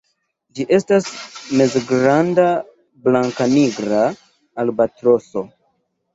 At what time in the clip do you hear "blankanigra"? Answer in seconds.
3.05-4.01